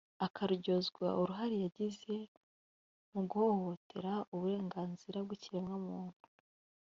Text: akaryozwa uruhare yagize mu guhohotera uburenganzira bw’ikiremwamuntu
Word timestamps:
akaryozwa 0.25 1.07
uruhare 1.19 1.55
yagize 1.65 2.15
mu 3.11 3.21
guhohotera 3.29 4.13
uburenganzira 4.35 5.17
bw’ikiremwamuntu 5.25 6.23